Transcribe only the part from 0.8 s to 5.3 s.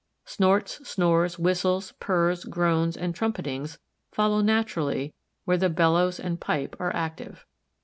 snores, whistles, purrs, groans, and trumpetings follow naturally